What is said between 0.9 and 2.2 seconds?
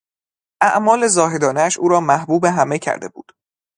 زاهدانهاش او را